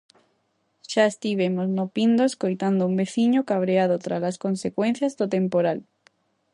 [0.91, 5.79] Xa estivemos no Pindo escoitando un veciño cabreado tralas consecuencias do temporal.